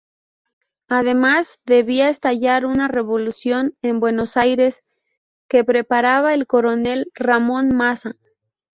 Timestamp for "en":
3.83-3.99